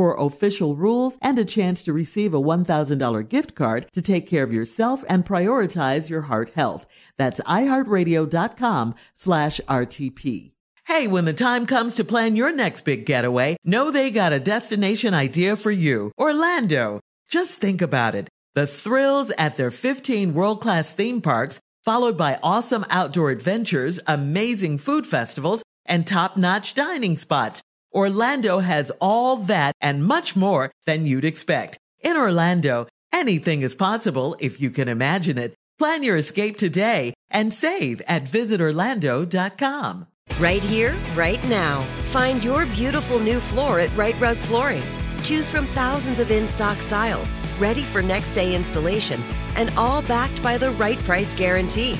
for 0.00 0.16
official 0.18 0.76
rules 0.76 1.18
and 1.20 1.38
a 1.38 1.44
chance 1.44 1.84
to 1.84 1.92
receive 1.92 2.32
a 2.32 2.40
$1,000 2.40 3.28
gift 3.28 3.54
card 3.54 3.86
to 3.92 4.00
take 4.00 4.26
care 4.26 4.42
of 4.42 4.50
yourself 4.50 5.04
and 5.10 5.26
prioritize 5.26 6.08
your 6.08 6.22
heart 6.22 6.50
health. 6.54 6.86
That's 7.18 7.38
iheartradio.com 7.40 8.94
slash 9.14 9.60
RTP. 9.68 10.52
Hey, 10.86 11.06
when 11.06 11.26
the 11.26 11.34
time 11.34 11.66
comes 11.66 11.96
to 11.96 12.04
plan 12.04 12.34
your 12.34 12.50
next 12.50 12.80
big 12.80 13.04
getaway, 13.04 13.58
know 13.62 13.90
they 13.90 14.10
got 14.10 14.32
a 14.32 14.40
destination 14.40 15.12
idea 15.12 15.54
for 15.54 15.70
you. 15.70 16.12
Orlando. 16.16 17.00
Just 17.28 17.58
think 17.58 17.82
about 17.82 18.14
it. 18.14 18.30
The 18.54 18.66
thrills 18.66 19.30
at 19.36 19.58
their 19.58 19.70
15 19.70 20.32
world-class 20.32 20.94
theme 20.94 21.20
parks, 21.20 21.60
followed 21.84 22.16
by 22.16 22.38
awesome 22.42 22.86
outdoor 22.88 23.32
adventures, 23.32 24.00
amazing 24.06 24.78
food 24.78 25.06
festivals, 25.06 25.62
and 25.84 26.06
top-notch 26.06 26.72
dining 26.72 27.18
spots. 27.18 27.60
Orlando 27.92 28.60
has 28.60 28.90
all 29.00 29.36
that 29.36 29.74
and 29.80 30.04
much 30.04 30.36
more 30.36 30.70
than 30.86 31.06
you'd 31.06 31.24
expect. 31.24 31.78
In 32.02 32.16
Orlando, 32.16 32.86
anything 33.12 33.62
is 33.62 33.74
possible 33.74 34.36
if 34.38 34.60
you 34.60 34.70
can 34.70 34.88
imagine 34.88 35.38
it. 35.38 35.54
Plan 35.78 36.02
your 36.02 36.16
escape 36.16 36.56
today 36.56 37.14
and 37.30 37.52
save 37.52 38.02
at 38.06 38.24
visitorlando.com. 38.24 40.06
Right 40.38 40.62
here, 40.62 40.94
right 41.14 41.42
now. 41.48 41.82
Find 42.12 42.42
your 42.42 42.66
beautiful 42.66 43.18
new 43.18 43.40
floor 43.40 43.80
at 43.80 43.94
Rite 43.96 44.20
Rug 44.20 44.36
Flooring. 44.36 44.82
Choose 45.22 45.48
from 45.48 45.66
thousands 45.66 46.20
of 46.20 46.30
in 46.30 46.48
stock 46.48 46.78
styles, 46.78 47.32
ready 47.58 47.82
for 47.82 48.02
next 48.02 48.30
day 48.30 48.54
installation, 48.54 49.20
and 49.56 49.70
all 49.76 50.02
backed 50.02 50.42
by 50.42 50.56
the 50.56 50.70
right 50.72 50.98
price 51.00 51.34
guarantee. 51.34 51.94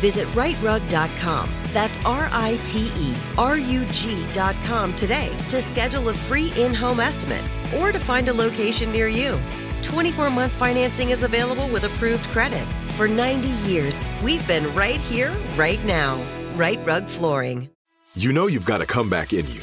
Visit 0.00 0.26
riterug.com. 0.28 1.48
That's 1.76 1.98
R 2.06 2.30
I 2.32 2.58
T 2.64 2.90
E 2.96 3.14
R 3.36 3.58
U 3.58 3.84
G.com 3.90 4.94
today 4.94 5.36
to 5.50 5.60
schedule 5.60 6.08
a 6.08 6.14
free 6.14 6.50
in 6.56 6.72
home 6.72 7.00
estimate 7.00 7.44
or 7.76 7.92
to 7.92 7.98
find 7.98 8.30
a 8.30 8.32
location 8.32 8.90
near 8.90 9.08
you. 9.08 9.38
24 9.82 10.30
month 10.30 10.52
financing 10.52 11.10
is 11.10 11.22
available 11.22 11.68
with 11.68 11.84
approved 11.84 12.24
credit. 12.28 12.64
For 12.96 13.06
90 13.06 13.48
years, 13.70 14.00
we've 14.24 14.48
been 14.48 14.74
right 14.74 15.00
here, 15.00 15.30
right 15.54 15.84
now. 15.84 16.18
Rite 16.54 16.80
Rug 16.86 17.04
Flooring. 17.04 17.68
You 18.14 18.32
know 18.32 18.46
you've 18.46 18.64
got 18.64 18.80
a 18.80 18.86
comeback 18.86 19.34
in 19.34 19.44
you. 19.52 19.60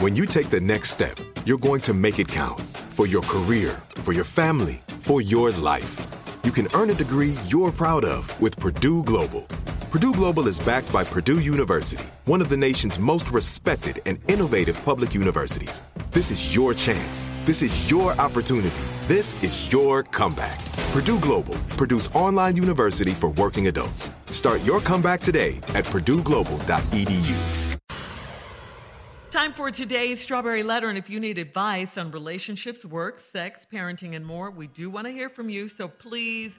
When 0.00 0.14
you 0.14 0.26
take 0.26 0.50
the 0.50 0.60
next 0.60 0.90
step, 0.90 1.18
you're 1.46 1.56
going 1.56 1.80
to 1.88 1.94
make 1.94 2.18
it 2.18 2.28
count 2.28 2.60
for 2.90 3.06
your 3.06 3.22
career, 3.22 3.80
for 4.02 4.12
your 4.12 4.24
family, 4.24 4.82
for 5.00 5.22
your 5.22 5.50
life. 5.52 5.98
You 6.44 6.52
can 6.52 6.68
earn 6.74 6.90
a 6.90 6.94
degree 6.94 7.38
you're 7.46 7.72
proud 7.72 8.04
of 8.04 8.38
with 8.38 8.54
Purdue 8.58 9.02
Global. 9.04 9.48
Purdue 9.94 10.12
Global 10.12 10.48
is 10.48 10.58
backed 10.58 10.92
by 10.92 11.04
Purdue 11.04 11.38
University, 11.38 12.04
one 12.24 12.40
of 12.40 12.48
the 12.48 12.56
nation's 12.56 12.98
most 12.98 13.30
respected 13.30 14.02
and 14.06 14.18
innovative 14.28 14.76
public 14.84 15.14
universities. 15.14 15.84
This 16.10 16.32
is 16.32 16.52
your 16.52 16.74
chance. 16.74 17.28
This 17.44 17.62
is 17.62 17.88
your 17.88 18.10
opportunity. 18.14 18.74
This 19.06 19.40
is 19.44 19.72
your 19.72 20.02
comeback. 20.02 20.58
Purdue 20.90 21.20
Global, 21.20 21.54
Purdue's 21.76 22.08
online 22.08 22.56
university 22.56 23.12
for 23.12 23.28
working 23.28 23.68
adults. 23.68 24.10
Start 24.30 24.64
your 24.64 24.80
comeback 24.80 25.20
today 25.20 25.58
at 25.74 25.84
purdueglobal.edu. 25.84 27.78
Time 29.30 29.52
for 29.52 29.70
today's 29.70 30.20
Strawberry 30.20 30.64
Letter. 30.64 30.88
And 30.88 30.98
if 30.98 31.08
you 31.08 31.20
need 31.20 31.38
advice 31.38 31.96
on 31.98 32.10
relationships, 32.10 32.84
work, 32.84 33.20
sex, 33.20 33.64
parenting, 33.72 34.16
and 34.16 34.26
more, 34.26 34.50
we 34.50 34.66
do 34.66 34.90
want 34.90 35.06
to 35.06 35.12
hear 35.12 35.28
from 35.28 35.48
you. 35.48 35.68
So 35.68 35.86
please 35.86 36.50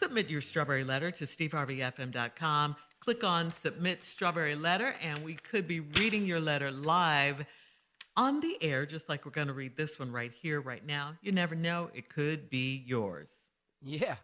submit 0.00 0.28
your 0.28 0.40
Strawberry 0.40 0.84
Letter 0.84 1.10
to 1.12 1.26
steveharveyfm.com. 1.26 2.76
Click 3.00 3.24
on 3.24 3.52
Submit 3.62 4.02
Strawberry 4.02 4.54
Letter, 4.54 4.94
and 5.02 5.22
we 5.24 5.34
could 5.34 5.68
be 5.68 5.80
reading 5.80 6.24
your 6.24 6.40
letter 6.40 6.70
live 6.70 7.44
on 8.16 8.40
the 8.40 8.58
air, 8.60 8.84
just 8.84 9.08
like 9.08 9.24
we're 9.24 9.30
going 9.30 9.46
to 9.46 9.52
read 9.52 9.76
this 9.76 9.98
one 9.98 10.10
right 10.10 10.32
here, 10.42 10.60
right 10.60 10.84
now. 10.84 11.14
You 11.22 11.32
never 11.32 11.54
know, 11.54 11.90
it 11.94 12.08
could 12.08 12.50
be 12.50 12.82
yours. 12.86 13.28
Yeah. 13.82 14.16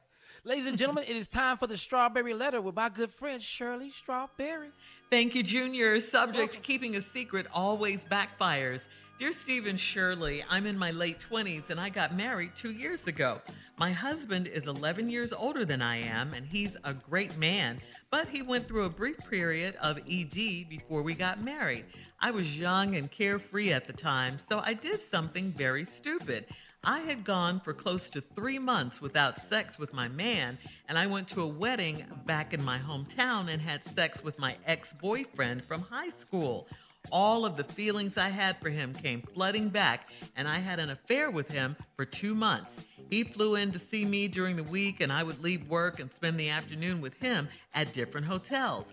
Ladies 0.43 0.67
and 0.67 0.77
gentlemen, 0.77 1.05
it 1.09 1.17
is 1.17 1.29
time 1.29 1.57
for 1.57 1.69
the 1.69 1.79
Strawberry 1.79 2.35
Letter 2.35 2.61
with 2.61 2.75
my 2.75 2.89
good 2.89 3.11
friend 3.11 3.41
Shirley 3.41 3.91
Strawberry. 3.91 4.71
Thank 5.09 5.35
you, 5.35 5.43
Junior. 5.43 6.01
Subject 6.01 6.61
keeping 6.63 6.97
a 6.97 7.03
secret 7.03 7.47
always 7.55 8.05
backfires. 8.05 8.81
Dear 9.17 9.33
Stephen 9.33 9.77
Shirley, 9.77 10.45
I'm 10.51 10.67
in 10.67 10.77
my 10.77 10.91
late 10.91 11.21
20s 11.21 11.71
and 11.71 11.79
I 11.79 11.89
got 11.89 12.17
married 12.17 12.51
two 12.57 12.73
years 12.73 13.07
ago. 13.07 13.41
My 13.79 13.93
husband 13.93 14.49
is 14.49 14.67
11 14.67 15.09
years 15.09 15.33
older 15.33 15.65
than 15.65 15.81
I 15.81 16.03
am 16.03 16.35
and 16.35 16.45
he's 16.45 16.77
a 16.83 16.93
great 16.93 17.39
man, 17.39 17.79
but 18.11 18.27
he 18.27 18.43
went 18.43 18.67
through 18.67 18.87
a 18.87 18.91
brief 18.91 19.19
period 19.31 19.77
of 19.77 19.99
ED 19.99 20.69
before 20.69 21.03
we 21.03 21.15
got 21.15 21.41
married. 21.41 21.85
I 22.19 22.33
was 22.33 22.59
young 22.59 22.97
and 22.97 23.09
carefree 23.09 23.73
at 23.73 23.87
the 23.87 23.93
time, 23.93 24.37
so 24.49 24.59
I 24.65 24.75
did 24.75 25.01
something 25.01 25.53
very 25.53 25.85
stupid. 25.85 26.47
I 26.83 26.99
had 27.01 27.25
gone 27.25 27.61
for 27.61 27.73
close 27.73 28.11
to 28.11 28.21
three 28.21 28.59
months 28.59 29.01
without 29.01 29.41
sex 29.41 29.79
with 29.79 29.95
my 29.95 30.09
man, 30.09 30.59
and 30.89 30.99
I 30.99 31.07
went 31.07 31.29
to 31.29 31.43
a 31.43 31.47
wedding 31.47 32.05
back 32.27 32.53
in 32.53 32.63
my 32.63 32.79
hometown 32.79 33.49
and 33.49 33.63
had 33.63 33.85
sex 33.85 34.23
with 34.23 34.39
my 34.39 34.57
ex 34.67 34.89
boyfriend 35.01 35.65
from 35.65 35.81
high 35.83 36.11
school. 36.11 36.67
All 37.13 37.45
of 37.45 37.57
the 37.57 37.65
feelings 37.65 38.17
I 38.17 38.29
had 38.29 38.59
for 38.59 38.71
him 38.71 38.93
came 38.93 39.23
flooding 39.23 39.69
back, 39.69 40.09
and 40.37 40.49
I 40.49 40.59
had 40.59 40.79
an 40.79 40.91
affair 40.91 41.31
with 41.31 41.51
him 41.51 41.77
for 41.97 42.05
two 42.05 42.35
months. 42.35 42.87
He 43.11 43.23
flew 43.23 43.55
in 43.55 43.71
to 43.73 43.79
see 43.79 44.05
me 44.05 44.29
during 44.29 44.57
the 44.57 44.63
week, 44.63 45.01
and 45.01 45.13
I 45.13 45.23
would 45.23 45.43
leave 45.43 45.69
work 45.69 46.01
and 46.01 46.11
spend 46.11 46.41
the 46.41 46.49
afternoon 46.49 47.01
with 47.01 47.15
him 47.21 47.49
at 47.75 47.93
different 47.93 48.27
hotels. 48.27 48.87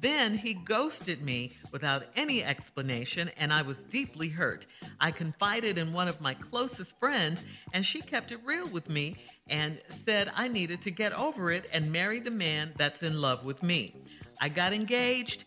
Then 0.00 0.36
he 0.36 0.54
ghosted 0.54 1.22
me 1.22 1.52
without 1.72 2.04
any 2.14 2.44
explanation, 2.44 3.30
and 3.36 3.52
I 3.52 3.62
was 3.62 3.76
deeply 3.78 4.28
hurt. 4.28 4.66
I 5.00 5.10
confided 5.10 5.78
in 5.78 5.92
one 5.92 6.08
of 6.08 6.20
my 6.20 6.34
closest 6.34 6.98
friends, 6.98 7.44
and 7.72 7.84
she 7.84 8.00
kept 8.00 8.30
it 8.30 8.40
real 8.44 8.68
with 8.68 8.88
me 8.88 9.16
and 9.48 9.80
said 10.04 10.30
I 10.34 10.48
needed 10.48 10.82
to 10.82 10.90
get 10.90 11.12
over 11.12 11.50
it 11.50 11.68
and 11.72 11.92
marry 11.92 12.20
the 12.20 12.30
man 12.30 12.72
that's 12.76 13.02
in 13.02 13.20
love 13.20 13.44
with 13.44 13.62
me. 13.62 13.94
I 14.40 14.48
got 14.48 14.72
engaged 14.72 15.44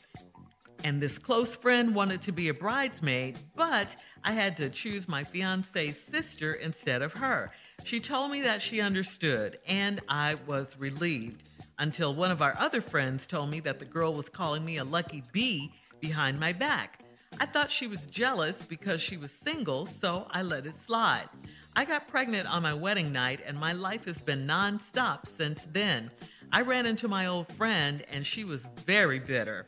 and 0.84 1.02
this 1.02 1.18
close 1.18 1.56
friend 1.56 1.94
wanted 1.94 2.22
to 2.22 2.32
be 2.32 2.50
a 2.50 2.54
bridesmaid, 2.54 3.38
but 3.56 3.96
I 4.24 4.34
had 4.34 4.58
to 4.58 4.70
choose 4.70 5.08
my 5.08 5.24
fiance's 5.24 6.02
sister 6.02 6.54
instead 6.54 7.02
of 7.02 7.14
her. 7.14 7.52
She 7.84 8.00
told 8.00 8.32
me 8.32 8.42
that 8.42 8.62
she 8.62 8.82
understood, 8.82 9.60
and 9.68 10.02
I 10.08 10.36
was 10.48 10.68
relieved 10.78 11.44
until 11.78 12.14
one 12.14 12.32
of 12.32 12.42
our 12.42 12.56
other 12.58 12.82
friends 12.82 13.26
told 13.26 13.50
me 13.50 13.60
that 13.62 13.80
the 13.80 13.86
girl 13.86 14.14
was 14.14 14.30
calling 14.30 14.66
me 14.66 14.78
a 14.78 14.84
lucky 14.84 15.24
bee 15.32 15.72
behind 16.00 16.40
my 16.40 16.54
back. 16.54 17.04
I 17.40 17.46
thought 17.46 17.72
she 17.72 17.88
was 17.88 18.06
jealous 18.08 18.56
because 18.66 19.02
she 19.02 19.18
was 19.18 19.32
single, 19.32 19.86
so 19.86 20.28
I 20.32 20.42
let 20.42 20.66
it 20.66 20.80
slide. 20.80 21.30
I 21.76 21.86
got 21.86 22.08
pregnant 22.08 22.48
on 22.54 22.64
my 22.64 22.74
wedding 22.74 23.12
night, 23.12 23.40
and 23.46 23.58
my 23.58 23.74
life 23.74 24.06
has 24.06 24.22
been 24.22 24.48
nonstop 24.48 25.28
since 25.28 25.68
then. 25.72 26.12
I 26.52 26.62
ran 26.62 26.86
into 26.86 27.08
my 27.08 27.28
old 27.28 27.52
friend, 27.54 28.04
and 28.12 28.26
she 28.26 28.44
was 28.44 28.62
very 28.86 29.20
bitter. 29.20 29.68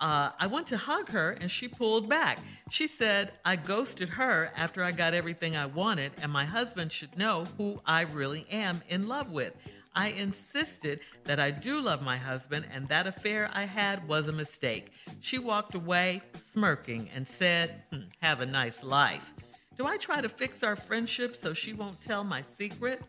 Uh, 0.00 0.30
I 0.38 0.46
went 0.46 0.66
to 0.68 0.76
hug 0.76 1.10
her 1.10 1.32
and 1.32 1.50
she 1.50 1.68
pulled 1.68 2.08
back. 2.08 2.38
She 2.70 2.86
said, 2.86 3.32
I 3.44 3.56
ghosted 3.56 4.08
her 4.10 4.50
after 4.56 4.82
I 4.82 4.92
got 4.92 5.14
everything 5.14 5.56
I 5.56 5.66
wanted, 5.66 6.12
and 6.22 6.30
my 6.30 6.44
husband 6.44 6.92
should 6.92 7.16
know 7.16 7.46
who 7.56 7.80
I 7.86 8.02
really 8.02 8.46
am 8.50 8.82
in 8.88 9.08
love 9.08 9.32
with. 9.32 9.54
I 9.94 10.08
insisted 10.10 11.00
that 11.24 11.40
I 11.40 11.50
do 11.50 11.80
love 11.80 12.02
my 12.02 12.16
husband 12.16 12.66
and 12.72 12.86
that 12.88 13.06
affair 13.06 13.50
I 13.52 13.64
had 13.64 14.06
was 14.06 14.28
a 14.28 14.32
mistake. 14.32 14.92
She 15.20 15.38
walked 15.38 15.74
away 15.74 16.22
smirking 16.52 17.10
and 17.14 17.26
said, 17.26 17.82
hmm, 17.90 18.02
Have 18.22 18.40
a 18.40 18.46
nice 18.46 18.84
life. 18.84 19.34
Do 19.76 19.86
I 19.86 19.96
try 19.96 20.20
to 20.20 20.28
fix 20.28 20.62
our 20.62 20.76
friendship 20.76 21.36
so 21.40 21.54
she 21.54 21.72
won't 21.72 22.00
tell 22.00 22.22
my 22.22 22.42
secret? 22.56 23.02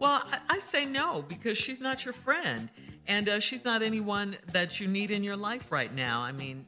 Well, 0.00 0.22
I, 0.24 0.38
I 0.48 0.58
say 0.70 0.86
no 0.86 1.24
because 1.28 1.56
she's 1.56 1.80
not 1.80 2.04
your 2.04 2.14
friend 2.14 2.68
and 3.06 3.28
uh, 3.28 3.40
she's 3.40 3.64
not 3.64 3.82
anyone 3.82 4.36
that 4.52 4.80
you 4.80 4.86
need 4.88 5.10
in 5.10 5.22
your 5.22 5.36
life 5.36 5.70
right 5.70 5.94
now. 5.94 6.20
I 6.20 6.32
mean, 6.32 6.64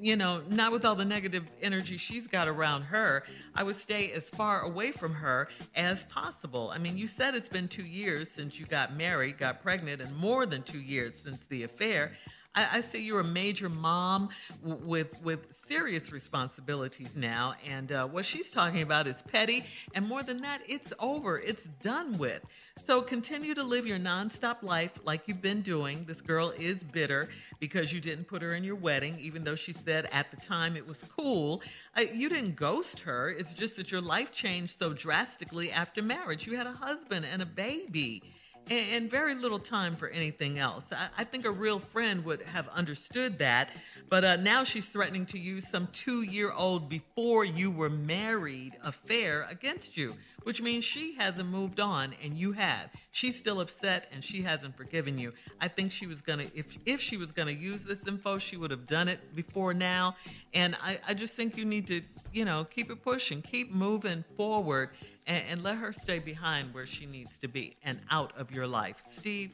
you 0.00 0.16
know, 0.16 0.42
not 0.48 0.72
with 0.72 0.84
all 0.84 0.94
the 0.94 1.04
negative 1.04 1.44
energy 1.62 1.98
she's 1.98 2.26
got 2.26 2.48
around 2.48 2.82
her. 2.82 3.24
I 3.54 3.62
would 3.62 3.78
stay 3.78 4.12
as 4.12 4.22
far 4.24 4.62
away 4.62 4.92
from 4.92 5.12
her 5.14 5.48
as 5.74 6.04
possible. 6.04 6.70
I 6.72 6.78
mean, 6.78 6.96
you 6.96 7.06
said 7.06 7.34
it's 7.34 7.48
been 7.48 7.68
two 7.68 7.84
years 7.84 8.28
since 8.34 8.58
you 8.58 8.66
got 8.66 8.96
married, 8.96 9.38
got 9.38 9.62
pregnant, 9.62 10.00
and 10.00 10.16
more 10.16 10.46
than 10.46 10.62
two 10.62 10.80
years 10.80 11.14
since 11.16 11.40
the 11.48 11.64
affair. 11.64 12.12
I, 12.54 12.78
I 12.78 12.80
see 12.80 13.04
you're 13.04 13.20
a 13.20 13.24
major 13.24 13.68
mom 13.68 14.30
w- 14.64 14.84
with 14.84 15.22
with 15.22 15.46
serious 15.68 16.10
responsibilities 16.10 17.14
now, 17.14 17.54
and 17.66 17.92
uh, 17.92 18.06
what 18.06 18.26
she's 18.26 18.50
talking 18.50 18.82
about 18.82 19.06
is 19.06 19.22
petty, 19.22 19.64
and 19.94 20.08
more 20.08 20.22
than 20.22 20.38
that, 20.38 20.62
it's 20.66 20.92
over. 20.98 21.38
It's 21.38 21.64
done 21.82 22.18
with. 22.18 22.42
So 22.84 23.02
continue 23.02 23.54
to 23.54 23.62
live 23.62 23.86
your 23.86 23.98
nonstop 23.98 24.62
life 24.62 24.90
like 25.04 25.28
you've 25.28 25.42
been 25.42 25.60
doing. 25.60 26.04
This 26.06 26.20
girl 26.20 26.50
is 26.58 26.78
bitter 26.82 27.28
because 27.60 27.92
you 27.92 28.00
didn't 28.00 28.24
put 28.24 28.42
her 28.42 28.54
in 28.54 28.64
your 28.64 28.74
wedding, 28.74 29.18
even 29.20 29.44
though 29.44 29.54
she 29.54 29.72
said 29.72 30.08
at 30.10 30.30
the 30.30 30.36
time 30.38 30.76
it 30.76 30.86
was 30.86 31.04
cool. 31.16 31.62
Uh, 31.96 32.02
you 32.12 32.28
didn't 32.28 32.56
ghost 32.56 33.00
her. 33.00 33.30
It's 33.30 33.52
just 33.52 33.76
that 33.76 33.92
your 33.92 34.00
life 34.00 34.32
changed 34.32 34.78
so 34.78 34.92
drastically 34.92 35.70
after 35.70 36.02
marriage. 36.02 36.46
You 36.46 36.56
had 36.56 36.66
a 36.66 36.72
husband 36.72 37.26
and 37.30 37.42
a 37.42 37.46
baby 37.46 38.22
and, 38.68 39.10
very 39.10 39.34
little 39.34 39.58
time 39.58 39.96
for 39.96 40.08
anything 40.08 40.58
else. 40.58 40.84
I, 40.92 41.08
I, 41.18 41.24
think 41.24 41.44
a 41.44 41.50
real 41.50 41.78
friend 41.78 42.24
would 42.24 42.42
have 42.42 42.68
understood 42.68 43.38
that, 43.38 43.70
but 44.08 44.24
uh, 44.24 44.36
now 44.36 44.62
she's 44.64 44.86
threatening 44.86 45.26
to 45.26 45.38
use 45.38 45.66
some 45.68 45.88
two 45.92 46.22
year 46.22 46.52
old 46.52 46.88
before 46.88 47.44
you 47.44 47.70
were 47.70 47.90
married 47.90 48.76
affair 48.84 49.46
against 49.50 49.96
you, 49.96 50.14
which 50.44 50.62
means 50.62 50.84
she 50.84 51.14
hasn't 51.16 51.48
moved 51.48 51.80
on 51.80 52.14
and 52.22 52.36
you 52.36 52.52
have. 52.52 52.90
She's 53.10 53.36
still 53.36 53.60
upset 53.60 54.08
and 54.12 54.24
she 54.24 54.42
hasn't 54.42 54.76
forgiven 54.76 55.18
you. 55.18 55.32
I 55.60 55.68
think 55.68 55.90
she 55.90 56.06
was 56.06 56.20
gonna, 56.20 56.46
if 56.54 56.66
if 56.86 57.00
she 57.00 57.16
was 57.16 57.32
gonna 57.32 57.50
use 57.50 57.84
this 57.84 58.06
info, 58.06 58.38
she 58.38 58.56
would 58.56 58.70
have 58.70 58.86
done 58.86 59.08
it 59.08 59.34
before 59.34 59.74
now. 59.74 60.16
And 60.54 60.76
I, 60.82 60.98
I 61.08 61.14
just 61.14 61.34
think 61.34 61.56
you 61.56 61.64
need 61.64 61.86
to, 61.88 62.02
you 62.32 62.44
know, 62.44 62.64
keep 62.70 62.90
it 62.90 63.02
pushing, 63.02 63.42
keep 63.42 63.72
moving 63.72 64.24
forward 64.36 64.90
and, 65.30 65.44
and 65.48 65.62
let 65.62 65.76
her 65.76 65.92
stay 65.92 66.18
behind 66.18 66.74
where 66.74 66.86
she 66.86 67.06
needs 67.06 67.38
to 67.38 67.48
be 67.48 67.76
and 67.84 68.00
out 68.10 68.36
of 68.36 68.50
your 68.50 68.66
life. 68.66 68.96
Steve? 69.12 69.52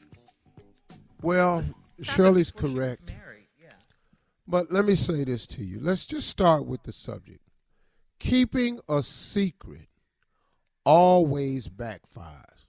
Well, 1.21 1.63
Shirley's 2.01 2.51
correct. 2.51 3.13
Yeah. 3.61 3.69
But 4.47 4.71
let 4.71 4.85
me 4.85 4.95
say 4.95 5.23
this 5.23 5.45
to 5.47 5.63
you. 5.63 5.79
Let's 5.79 6.05
just 6.05 6.29
start 6.29 6.65
with 6.65 6.81
the 6.83 6.91
subject. 6.91 7.41
Keeping 8.19 8.79
a 8.89 9.03
secret 9.03 9.87
always 10.83 11.69
backfires. 11.69 12.65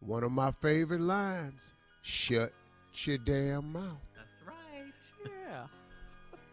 One 0.00 0.24
of 0.24 0.32
my 0.32 0.50
favorite 0.50 1.02
lines 1.02 1.72
shut 2.00 2.52
your 2.94 3.18
damn 3.18 3.72
mouth. 3.72 3.98
That's 4.16 4.46
right. 4.46 4.92
Yeah. 5.26 5.66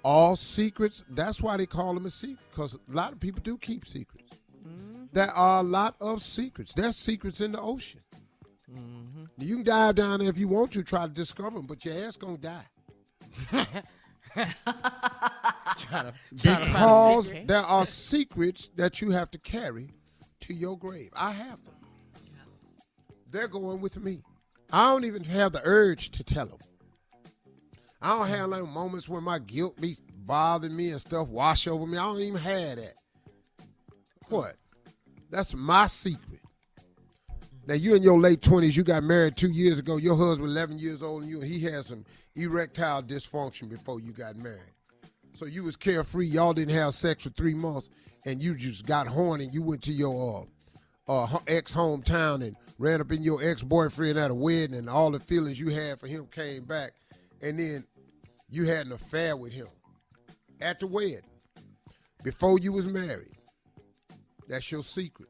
All 0.04 0.36
secrets, 0.36 1.06
that's 1.10 1.42
why 1.42 1.56
they 1.56 1.66
call 1.66 1.94
them 1.94 2.06
a 2.06 2.10
secret, 2.10 2.40
because 2.50 2.74
a 2.74 2.80
lot 2.88 3.14
of 3.14 3.20
people 3.20 3.42
do 3.42 3.58
keep 3.58 3.88
secrets. 3.88 4.34
Mm. 4.68 5.01
There 5.14 5.30
are 5.30 5.60
a 5.60 5.64
lot 5.64 5.96
of 6.00 6.24
secrets. 6.24 6.74
There's 6.74 6.98
secrets 6.98 7.42
in 7.42 7.52
the 7.52 7.60
ocean. 7.62 8.02
Mm-hmm. 8.72 9.26
You 9.38 9.56
can 9.58 9.66
dive 9.66 9.96
down 9.96 10.20
there 10.20 10.30
if 10.30 10.38
you 10.38 10.48
want 10.48 10.72
to 10.74 10.84
try 10.84 11.04
to 11.08 11.14
discover 11.14 11.58
them, 11.58 11.66
but 11.68 11.84
your 11.84 12.06
ass 12.06 12.16
gonna 12.16 12.38
die. 12.38 12.66
try 14.32 14.46
to, 16.04 16.14
try 16.38 16.66
because 16.66 17.34
there 17.46 17.64
are 17.64 17.86
secrets 17.86 18.70
that 18.76 19.02
you 19.02 19.12
have 19.12 19.30
to 19.32 19.38
carry 19.40 19.90
to 20.42 20.54
your 20.54 20.78
grave. 20.78 21.10
I 21.14 21.32
have 21.32 21.64
them. 21.66 21.76
They're 23.30 23.48
going 23.48 23.82
with 23.82 24.02
me. 24.02 24.22
I 24.72 24.92
don't 24.92 25.06
even 25.06 25.24
have 25.26 25.52
the 25.52 25.62
urge 25.64 26.12
to 26.12 26.24
tell 26.24 26.46
them. 26.46 26.60
I 28.02 28.18
don't 28.18 28.28
have 28.28 28.50
like 28.50 28.68
moments 28.68 29.08
where 29.08 29.22
my 29.22 29.40
guilt 29.40 29.80
be 29.80 29.98
bothering 30.26 30.76
me 30.76 30.92
and 30.92 31.02
stuff 31.02 31.28
wash 31.28 31.68
over 31.68 31.86
me. 31.86 31.98
I 31.98 32.04
don't 32.04 32.20
even 32.20 32.42
have 32.42 32.78
that. 32.78 32.94
What? 34.30 34.56
That's 35.32 35.56
my 35.56 35.88
secret. 35.88 36.42
Now 37.66 37.76
you 37.76 37.96
in 37.96 38.04
your 38.04 38.20
late 38.20 38.42
twenties, 38.42 38.76
you 38.76 38.84
got 38.84 39.04
married 39.04 39.38
two 39.38 39.50
years 39.50 39.80
ago. 39.80 39.96
Your 39.96 40.18
husband 40.18 40.50
eleven 40.50 40.78
years 40.78 41.02
older 41.02 41.22
than 41.26 41.32
you, 41.32 41.42
and 41.42 41.50
he 41.50 41.60
had 41.62 41.86
some 41.86 42.06
erectile 42.36 43.02
dysfunction 43.02 43.70
before 43.70 44.02
you 44.02 44.12
got 44.12 44.36
married. 44.36 44.60
So 45.34 45.46
you 45.46 45.64
was 45.64 45.78
carefree. 45.78 46.28
Y'all 46.28 46.54
didn't 46.54 46.76
have 46.76 46.94
sex 46.94 47.24
for 47.24 47.30
three 47.30 47.54
months, 47.54 47.90
and 48.26 48.42
you 48.42 48.56
just 48.56 48.86
got 48.86 49.08
horny. 49.08 49.46
You 49.46 49.62
went 49.62 49.82
to 49.84 49.94
your 49.94 50.46
uh, 51.08 51.24
uh, 51.24 51.40
ex 51.48 51.74
hometown 51.74 52.44
and 52.44 52.56
ran 52.78 53.00
up 53.00 53.12
in 53.12 53.24
your 53.24 53.42
ex 53.42 53.62
boyfriend 53.62 54.20
at 54.20 54.32
a 54.32 54.36
wedding, 54.36 54.76
and 54.76 54.90
all 54.90 55.12
the 55.12 55.20
feelings 55.20 55.58
you 55.58 55.70
had 55.70 55.98
for 55.98 56.08
him 56.08 56.28
came 56.28 56.66
back, 56.66 56.92
and 57.42 57.58
then 57.58 57.86
you 58.50 58.66
had 58.66 58.86
an 58.86 58.92
affair 58.92 59.38
with 59.38 59.54
him 59.54 59.68
at 60.60 60.82
the 60.82 60.88
wedding 60.88 61.22
before 62.22 62.60
you 62.60 62.74
was 62.74 62.88
married. 62.88 63.38
That's 64.52 64.70
your 64.70 64.84
secret. 64.84 65.30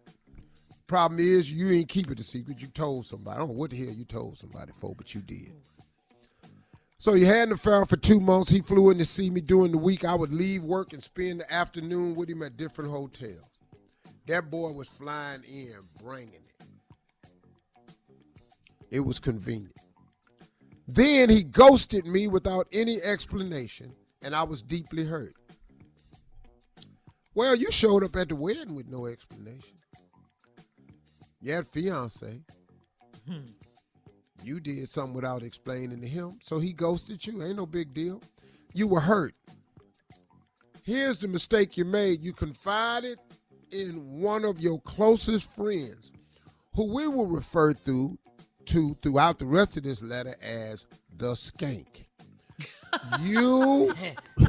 Problem 0.87 1.19
is, 1.19 1.51
you 1.51 1.69
ain't 1.69 1.87
keep 1.87 2.09
it 2.09 2.19
a 2.19 2.23
secret. 2.23 2.59
You 2.59 2.67
told 2.69 3.05
somebody. 3.05 3.35
I 3.35 3.39
don't 3.39 3.49
know 3.49 3.53
what 3.53 3.69
the 3.69 3.77
hell 3.77 3.93
you 3.93 4.03
told 4.03 4.35
somebody 4.35 4.71
for, 4.79 4.95
but 4.95 5.13
you 5.13 5.21
did. 5.21 5.53
So 6.97 7.13
you 7.13 7.27
had 7.27 7.49
an 7.49 7.53
affair 7.53 7.85
for 7.85 7.97
two 7.97 8.19
months. 8.19 8.49
He 8.49 8.61
flew 8.61 8.89
in 8.89 8.97
to 8.97 9.05
see 9.05 9.29
me 9.29 9.39
during 9.39 9.73
the 9.73 9.77
week. 9.77 10.05
I 10.05 10.15
would 10.15 10.33
leave 10.33 10.63
work 10.63 10.93
and 10.93 11.03
spend 11.03 11.41
the 11.41 11.53
afternoon 11.53 12.15
with 12.15 12.29
him 12.29 12.41
at 12.41 12.57
different 12.57 12.89
hotels. 12.89 13.59
That 14.25 14.49
boy 14.49 14.71
was 14.71 14.89
flying 14.89 15.43
in, 15.43 15.75
bringing 16.03 16.33
it. 16.33 16.67
It 18.89 19.01
was 19.01 19.19
convenient. 19.19 19.77
Then 20.87 21.29
he 21.29 21.43
ghosted 21.43 22.07
me 22.07 22.27
without 22.27 22.67
any 22.73 22.99
explanation, 23.03 23.93
and 24.23 24.35
I 24.35 24.41
was 24.41 24.63
deeply 24.63 25.05
hurt. 25.05 25.35
Well, 27.33 27.55
you 27.55 27.71
showed 27.71 28.03
up 28.03 28.15
at 28.15 28.29
the 28.29 28.35
wedding 28.35 28.75
with 28.75 28.89
no 28.89 29.05
explanation. 29.05 29.77
You 31.39 31.53
had 31.53 31.63
a 31.63 31.65
fiance. 31.65 32.41
Hmm. 33.27 33.37
You 34.43 34.59
did 34.59 34.89
something 34.89 35.13
without 35.13 35.43
explaining 35.43 36.01
to 36.01 36.07
him, 36.07 36.39
so 36.41 36.59
he 36.59 36.73
ghosted 36.73 37.25
you. 37.25 37.41
Ain't 37.43 37.57
no 37.57 37.65
big 37.65 37.93
deal. 37.93 38.21
You 38.73 38.87
were 38.87 38.99
hurt. 38.99 39.35
Here's 40.83 41.19
the 41.19 41.27
mistake 41.27 41.77
you 41.77 41.85
made. 41.85 42.21
You 42.21 42.33
confided 42.33 43.19
in 43.71 44.19
one 44.19 44.43
of 44.43 44.59
your 44.59 44.81
closest 44.81 45.55
friends, 45.55 46.11
who 46.73 46.93
we 46.93 47.07
will 47.07 47.27
refer 47.27 47.73
to, 47.73 48.17
to 48.65 48.97
throughout 49.01 49.39
the 49.39 49.45
rest 49.45 49.77
of 49.77 49.83
this 49.83 50.01
letter 50.01 50.35
as 50.41 50.85
the 51.15 51.33
skank 51.33 52.05
you 53.21 53.93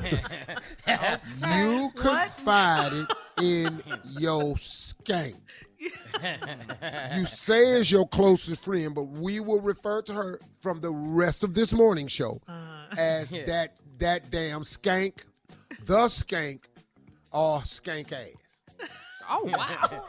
you 1.48 1.90
confided 1.94 3.06
in 3.40 3.82
your 4.18 4.54
skank. 4.54 5.40
you 7.16 7.24
say 7.24 7.80
is 7.80 7.90
your 7.90 8.06
closest 8.08 8.64
friend, 8.64 8.94
but 8.94 9.04
we 9.04 9.40
will 9.40 9.60
refer 9.60 10.02
to 10.02 10.12
her 10.12 10.38
from 10.60 10.80
the 10.80 10.90
rest 10.90 11.42
of 11.42 11.54
this 11.54 11.72
morning 11.72 12.06
show 12.06 12.40
uh, 12.48 12.86
as 12.96 13.32
yeah. 13.32 13.44
that 13.46 13.80
that 13.98 14.30
damn 14.30 14.62
skank, 14.62 15.22
the 15.84 16.06
skank, 16.06 16.60
or 17.32 17.58
skank 17.60 18.12
ass. 18.12 18.41
Oh 19.34 19.50
wow! 19.56 20.04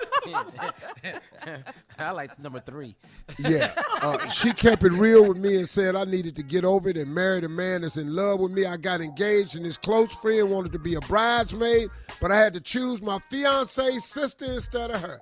I 1.98 2.12
like 2.12 2.38
number 2.40 2.60
three. 2.60 2.94
yeah, 3.40 3.72
uh, 4.02 4.28
she 4.30 4.52
kept 4.52 4.84
it 4.84 4.92
real 4.92 5.30
with 5.30 5.38
me 5.38 5.56
and 5.56 5.70
said 5.70 5.96
I 5.96 6.04
needed 6.04 6.36
to 6.36 6.44
get 6.44 6.66
over 6.66 6.90
it 6.90 6.98
and 6.98 7.16
marry 7.16 7.40
the 7.40 7.48
man 7.48 7.82
that's 7.82 7.96
in 7.96 8.14
love 8.14 8.42
with 8.42 8.52
me. 8.52 8.66
I 8.66 8.76
got 8.76 9.00
engaged, 9.00 9.56
and 9.56 9.66
his 9.66 9.78
close 9.78 10.14
friend 10.16 10.50
wanted 10.50 10.74
to 10.74 10.80
be 10.80 10.96
a 10.96 11.00
bridesmaid, 11.02 11.90
but 12.20 12.32
I 12.32 12.38
had 12.38 12.54
to 12.54 12.60
choose 12.60 13.02
my 13.02 13.18
fiance's 13.30 14.04
sister 14.04 14.46
instead 14.46 14.92
of 14.92 15.02
her. 15.02 15.22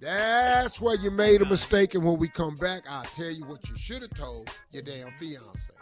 That's 0.00 0.80
where 0.80 0.96
you 0.96 1.10
made 1.10 1.42
a 1.42 1.46
mistake, 1.46 1.94
and 1.94 2.04
when 2.04 2.18
we 2.18 2.28
come 2.28 2.54
back, 2.56 2.84
I'll 2.88 3.04
tell 3.04 3.30
you 3.30 3.44
what 3.44 3.68
you 3.68 3.76
should 3.76 4.00
have 4.00 4.14
told 4.14 4.48
your 4.72 4.82
damn 4.82 5.10
fiance. 5.18 5.73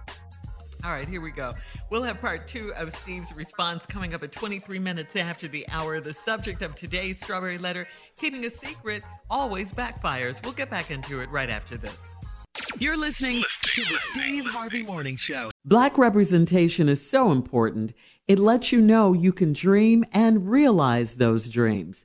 All 0.85 0.91
right, 0.91 1.09
here 1.09 1.21
we 1.21 1.31
go. 1.31 1.53
We'll 1.91 2.03
have 2.03 2.21
part 2.21 2.49
two 2.49 2.75
of 2.75 2.95
Steve's 2.97 3.33
response 3.33 3.87
coming 3.87 4.15
up 4.15 4.25
at 4.25 4.33
23 4.33 4.81
minutes 4.81 5.15
after 5.15 5.47
the 5.47 5.65
hour. 5.69 6.01
The 6.01 6.13
subject 6.13 6.61
of 6.61 6.75
today's 6.75 7.21
Strawberry 7.23 7.57
Letter 7.57 7.87
keeping 8.19 8.45
a 8.47 8.51
secret 8.51 9.05
always 9.31 9.71
backfires. 9.73 10.43
We'll 10.43 10.55
get 10.55 10.71
back 10.71 10.91
into 10.91 11.21
it 11.21 11.31
right 11.31 11.49
after 11.49 11.77
this. 11.77 11.97
You're 12.79 12.97
listening 12.97 13.45
to 13.63 13.81
the 13.83 13.99
Steve 14.11 14.45
Harvey 14.47 14.83
Morning 14.83 15.17
Show. 15.17 15.51
Black 15.65 15.97
representation 15.99 16.89
is 16.89 17.09
so 17.09 17.31
important. 17.31 17.95
It 18.27 18.41
lets 18.41 18.73
you 18.73 18.81
know 18.81 19.13
you 19.13 19.33
can 19.33 19.53
dream 19.53 20.05
and 20.13 20.51
realize 20.51 21.15
those 21.15 21.49
dreams. 21.49 22.05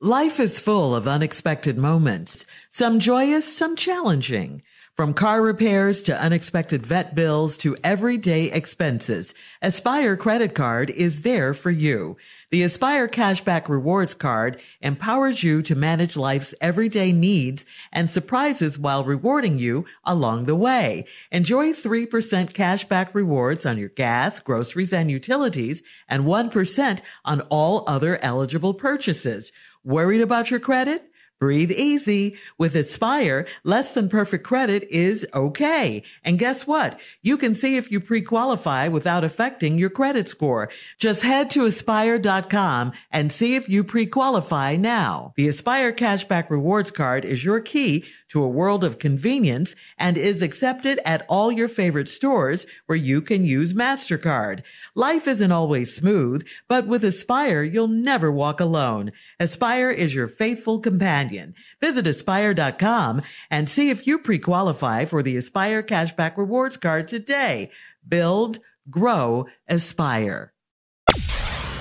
Life 0.00 0.38
is 0.38 0.60
full 0.60 0.94
of 0.94 1.08
unexpected 1.08 1.76
moments, 1.76 2.44
some 2.70 3.00
joyous, 3.00 3.52
some 3.52 3.74
challenging. 3.74 4.62
From 4.94 5.12
car 5.12 5.42
repairs 5.42 6.02
to 6.02 6.16
unexpected 6.16 6.86
vet 6.86 7.16
bills 7.16 7.58
to 7.58 7.76
everyday 7.82 8.44
expenses, 8.44 9.34
Aspire 9.60 10.16
Credit 10.16 10.54
Card 10.54 10.90
is 10.90 11.22
there 11.22 11.52
for 11.52 11.72
you. 11.72 12.16
The 12.50 12.62
Aspire 12.62 13.08
Cashback 13.08 13.68
Rewards 13.68 14.14
Card 14.14 14.60
empowers 14.80 15.42
you 15.42 15.62
to 15.62 15.74
manage 15.74 16.16
life's 16.16 16.54
everyday 16.60 17.12
needs 17.12 17.66
and 17.92 18.10
surprises 18.10 18.78
while 18.78 19.04
rewarding 19.04 19.58
you 19.58 19.84
along 20.04 20.44
the 20.44 20.56
way. 20.56 21.06
Enjoy 21.30 21.72
3% 21.72 22.06
cashback 22.52 23.14
rewards 23.14 23.66
on 23.66 23.78
your 23.78 23.90
gas, 23.90 24.40
groceries, 24.40 24.92
and 24.92 25.10
utilities, 25.10 25.82
and 26.08 26.24
1% 26.24 27.00
on 27.24 27.40
all 27.50 27.84
other 27.86 28.18
eligible 28.22 28.74
purchases. 28.74 29.52
Worried 29.84 30.20
about 30.20 30.50
your 30.50 30.60
credit? 30.60 31.08
Breathe 31.38 31.70
easy. 31.70 32.36
With 32.58 32.74
Aspire, 32.74 33.46
less 33.62 33.94
than 33.94 34.08
perfect 34.08 34.44
credit 34.44 34.88
is 34.90 35.24
okay. 35.32 36.02
And 36.24 36.36
guess 36.36 36.66
what? 36.66 36.98
You 37.22 37.36
can 37.36 37.54
see 37.54 37.76
if 37.76 37.92
you 37.92 38.00
pre-qualify 38.00 38.88
without 38.88 39.22
affecting 39.22 39.78
your 39.78 39.90
credit 39.90 40.28
score. 40.28 40.68
Just 40.98 41.22
head 41.22 41.48
to 41.50 41.66
aspire.com 41.66 42.92
and 43.12 43.30
see 43.30 43.54
if 43.54 43.68
you 43.68 43.84
pre-qualify 43.84 44.74
now. 44.74 45.32
The 45.36 45.46
Aspire 45.46 45.92
Cashback 45.92 46.50
Rewards 46.50 46.90
Card 46.90 47.24
is 47.24 47.44
your 47.44 47.60
key 47.60 48.04
to 48.30 48.42
a 48.42 48.48
world 48.48 48.84
of 48.84 48.98
convenience 48.98 49.74
and 49.96 50.18
is 50.18 50.42
accepted 50.42 51.00
at 51.04 51.24
all 51.28 51.50
your 51.50 51.68
favorite 51.68 52.08
stores 52.08 52.66
where 52.86 52.96
you 52.96 53.22
can 53.22 53.44
use 53.44 53.72
MasterCard. 53.72 54.62
Life 54.94 55.26
isn't 55.26 55.52
always 55.52 55.94
smooth, 55.94 56.46
but 56.66 56.86
with 56.86 57.04
Aspire, 57.04 57.62
you'll 57.62 57.88
never 57.88 58.30
walk 58.30 58.60
alone. 58.60 59.12
Aspire 59.40 59.90
is 59.90 60.16
your 60.16 60.26
faithful 60.26 60.80
companion. 60.80 61.54
Visit 61.80 62.08
aspire.com 62.08 63.22
and 63.48 63.68
see 63.68 63.90
if 63.90 64.04
you 64.04 64.18
pre-qualify 64.18 65.04
for 65.04 65.22
the 65.22 65.36
Aspire 65.36 65.80
Cashback 65.80 66.36
Rewards 66.36 66.76
Card 66.76 67.06
today. 67.06 67.70
Build, 68.06 68.58
grow, 68.90 69.46
aspire. 69.68 70.52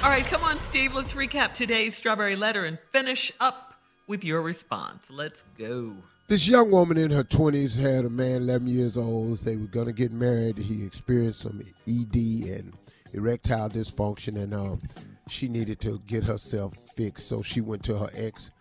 All 0.03 0.11
right, 0.11 0.23
come 0.23 0.43
on, 0.43 0.59
Steve. 0.69 0.93
Let's 0.93 1.13
recap 1.13 1.55
today's 1.55 1.95
strawberry 1.95 2.35
letter 2.35 2.63
and 2.65 2.77
finish 2.93 3.31
up 3.39 3.73
with 4.05 4.23
your 4.23 4.43
response. 4.43 5.09
Let's 5.09 5.43
go. 5.57 5.95
This 6.27 6.47
young 6.47 6.69
woman 6.69 6.97
in 6.97 7.09
her 7.09 7.23
20s 7.23 7.79
had 7.79 8.05
a 8.05 8.09
man 8.11 8.43
11 8.43 8.67
years 8.67 8.97
old. 8.97 9.39
They 9.39 9.55
were 9.55 9.65
going 9.65 9.87
to 9.87 9.93
get 9.93 10.11
married. 10.11 10.59
He 10.59 10.85
experienced 10.85 11.41
some 11.41 11.63
ED 11.87 12.15
and 12.15 12.73
erectile 13.13 13.69
dysfunction, 13.69 14.35
and 14.35 14.53
um, 14.53 14.81
she 15.29 15.47
needed 15.47 15.79
to 15.81 15.99
get 16.07 16.23
herself 16.23 16.75
fixed. 16.95 17.27
So 17.27 17.41
she 17.41 17.61
went 17.61 17.83
to 17.85 17.97
her 17.97 18.09
ex 18.13 18.51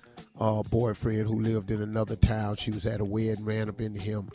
uh, 0.40 0.62
boyfriend 0.64 1.26
who 1.26 1.40
lived 1.40 1.70
in 1.70 1.82
another 1.82 2.16
town. 2.16 2.56
She 2.56 2.70
was 2.70 2.86
at 2.86 3.00
a 3.00 3.04
wedding, 3.04 3.44
ran 3.44 3.68
up 3.68 3.80
into 3.80 4.00
him. 4.00 4.28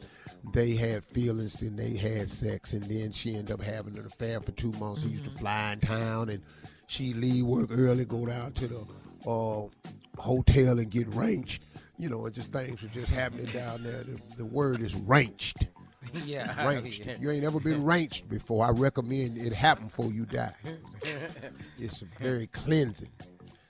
They 0.54 0.76
had 0.76 1.04
feelings 1.04 1.62
and 1.62 1.78
they 1.78 1.96
had 1.96 2.28
sex, 2.28 2.74
and 2.74 2.84
then 2.84 3.12
she 3.12 3.36
ended 3.36 3.52
up 3.52 3.62
having 3.62 3.98
an 3.98 4.06
affair 4.06 4.42
for 4.42 4.52
two 4.54 4.72
months. 4.74 5.02
Mm-hmm. 5.02 5.10
He 5.10 5.14
used 5.16 5.26
to 5.26 5.30
mm-hmm. 5.32 5.40
fly 5.40 5.74
in 5.74 5.80
town, 5.80 6.30
and 6.30 6.42
she 6.88 7.14
leave 7.14 7.46
work 7.46 7.70
early, 7.72 8.06
go 8.06 8.26
down 8.26 8.54
to 8.54 8.68
the 8.68 9.30
uh, 9.30 9.68
hotel 10.20 10.80
and 10.80 10.90
get 10.90 11.14
ranged 11.14 11.64
you 12.02 12.10
know, 12.10 12.26
and 12.26 12.34
just 12.34 12.52
things 12.52 12.82
were 12.82 12.90
just 12.90 13.12
happening 13.12 13.46
down 13.54 13.84
there. 13.84 14.04
The, 14.04 14.20
the 14.38 14.46
word 14.46 14.82
is 14.82 14.96
ranched. 14.96 15.68
yeah. 16.26 16.66
Ranched. 16.66 17.06
You 17.20 17.32
ain't 17.32 17.44
ever 17.44 17.60
been 17.60 17.84
ranched 17.84 18.30
before. 18.30 18.66
I 18.66 18.70
recommend 18.70 19.38
it 19.38 19.54
happen 19.54 19.86
before 19.88 20.12
you 20.12 20.26
die. 20.26 20.54
It's 21.80 22.04
very 22.20 22.46
cleansing. 22.48 23.10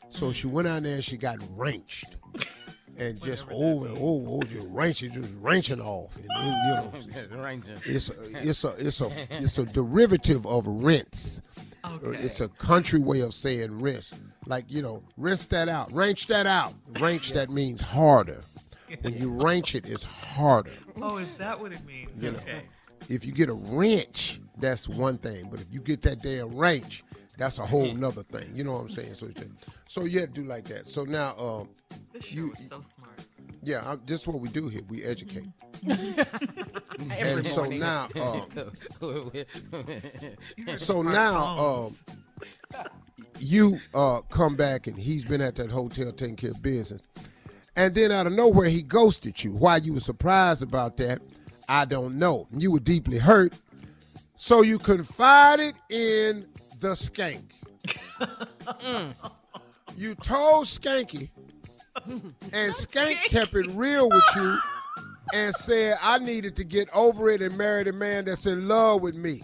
So 0.10 0.34
she 0.34 0.48
went 0.48 0.68
out 0.68 0.84
there 0.84 0.96
and 0.96 1.04
she 1.04 1.16
got 1.16 1.38
ranched. 1.56 2.18
and 2.98 3.22
just 3.24 3.46
over 3.50 3.54
oh, 3.54 3.86
and 3.86 3.98
over, 3.98 4.02
oh, 4.02 4.34
over 4.34 4.46
oh, 4.46 4.48
just 4.50 4.68
wrenching, 4.70 5.14
just 5.14 5.34
wrenching 5.40 5.80
off. 5.80 6.18
And, 6.18 6.26
you 6.26 6.74
know, 6.76 6.92
it's 7.86 8.10
a, 8.10 8.14
it's 8.34 8.64
a 8.66 8.76
it's 8.78 9.00
a 9.00 9.28
it's 9.30 9.58
a 9.58 9.66
derivative 9.66 10.46
of 10.46 10.68
rinse. 10.68 11.42
Okay. 11.86 12.18
It's 12.18 12.42
a 12.42 12.50
country 12.50 13.00
way 13.00 13.22
of 13.22 13.34
saying 13.34 13.80
rinse. 13.80 14.14
Like 14.46 14.66
you 14.68 14.82
know, 14.82 15.02
rinse 15.16 15.46
that 15.48 15.70
out, 15.70 15.90
wrench 15.94 16.28
that 16.28 16.46
out. 16.48 16.74
Wrench 17.00 17.32
that 17.32 17.50
means 17.50 17.80
harder. 17.80 18.42
When 19.02 19.18
you 19.18 19.32
wrench 19.32 19.76
it, 19.76 19.88
it's 19.88 20.04
harder. 20.04 20.72
Oh, 21.02 21.18
is 21.18 21.30
that 21.38 21.60
what 21.60 21.72
it 21.72 21.86
means? 21.86 22.12
You 22.20 22.30
okay. 22.30 22.54
Know, 22.54 22.60
if 23.10 23.26
you 23.26 23.32
get 23.32 23.50
a 23.50 23.54
wrench, 23.54 24.42
that's 24.58 24.88
one 24.88 25.18
thing. 25.18 25.48
But 25.50 25.62
if 25.62 25.68
you 25.72 25.80
get 25.80 26.02
that 26.04 26.22
damn 26.22 26.56
wrench, 26.56 27.04
that's 27.38 27.58
a 27.58 27.66
whole 27.66 27.94
nother 27.94 28.24
thing. 28.24 28.56
You 28.56 28.64
know 28.64 28.74
what 28.74 28.82
I'm 28.82 28.90
saying? 28.90 29.16
So, 29.16 29.30
so 29.88 30.06
you 30.06 30.20
have 30.20 30.34
to 30.34 30.42
do 30.42 30.48
like 30.48 30.66
that. 30.66 30.88
So 30.88 31.04
now, 31.04 31.36
um, 31.38 31.70
you 32.30 32.54
so 32.70 32.82
smart. 32.96 33.22
Yeah, 33.64 33.84
I, 33.86 33.98
this 34.06 34.22
is 34.22 34.28
what 34.28 34.40
we 34.40 34.50
do 34.50 34.68
here. 34.68 34.82
We 34.90 35.04
educate. 35.04 35.48
and 35.88 37.46
so 37.46 37.66
now, 37.66 38.08
um, 38.20 38.62
so 40.76 41.02
now, 41.02 41.58
um, 41.58 41.98
you 43.40 43.80
uh, 43.94 44.22
come 44.30 44.56
back 44.56 44.88
and 44.88 44.98
he's 44.98 45.26
been 45.26 45.42
at 45.42 45.56
that 45.56 45.72
hotel 45.72 46.12
taking 46.12 46.36
care 46.36 46.52
of 46.52 46.62
business, 46.62 47.02
and 47.76 47.94
then 47.96 48.12
out 48.12 48.28
of 48.28 48.34
nowhere 48.34 48.70
he 48.70 48.82
ghosted 48.82 49.44
you. 49.44 49.52
Why 49.54 49.78
you 49.78 49.94
were 49.94 50.00
surprised 50.00 50.62
about 50.62 50.98
that, 50.98 51.22
I 51.70 51.86
don't 51.86 52.18
know. 52.20 52.48
You 52.58 52.72
were 52.72 52.80
deeply 52.80 53.18
hurt, 53.18 53.54
so 54.36 54.62
you 54.62 54.78
confided 54.80 55.76
in 55.90 56.48
the 56.80 56.90
skank. 56.90 57.52
mm. 57.88 59.14
You 59.98 60.16
told 60.16 60.66
Skanky 60.66 61.30
and 62.06 62.74
Skank 62.74 63.24
kept 63.26 63.54
it 63.54 63.68
real 63.72 64.10
with 64.10 64.24
you 64.36 64.58
and 65.34 65.54
said, 65.54 65.98
I 66.02 66.20
needed 66.20 66.56
to 66.58 66.64
get 66.64 66.90
over 66.94 67.30
it 67.30 67.42
and 67.42 67.58
marry 67.58 67.84
the 67.84 67.94
man 67.94 68.26
that's 68.26 68.46
in 68.46 68.68
love 68.68 69.02
with 69.02 69.16
me. 69.16 69.42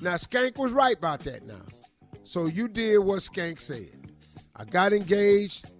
Now, 0.00 0.14
Skank 0.16 0.58
was 0.58 0.72
right 0.72 0.96
about 0.96 1.20
that 1.20 1.46
now. 1.46 1.62
So 2.22 2.46
you 2.46 2.68
did 2.68 2.98
what 2.98 3.20
Skank 3.20 3.60
said. 3.60 3.88
I 4.56 4.64
got 4.64 4.92
engaged, 4.92 5.70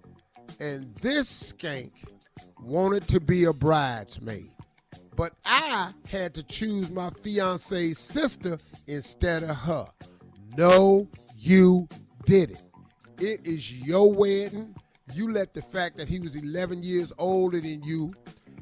and 0.60 0.94
this 0.96 1.52
Skank 1.52 1.90
wanted 2.60 3.06
to 3.08 3.20
be 3.20 3.44
a 3.44 3.52
bridesmaid. 3.52 4.50
But 5.16 5.32
I 5.44 5.92
had 6.08 6.34
to 6.34 6.42
choose 6.44 6.90
my 6.90 7.10
fiance's 7.22 7.98
sister 7.98 8.58
instead 8.86 9.42
of 9.42 9.56
her. 9.56 9.86
No, 10.56 11.08
you 11.36 11.88
didn't. 12.24 12.62
It 13.18 13.40
is 13.44 13.72
your 13.72 14.12
wedding. 14.12 14.74
You 15.14 15.32
let 15.32 15.54
the 15.54 15.62
fact 15.62 15.96
that 15.96 16.08
he 16.08 16.20
was 16.20 16.36
11 16.36 16.82
years 16.82 17.12
older 17.18 17.60
than 17.60 17.82
you 17.82 18.14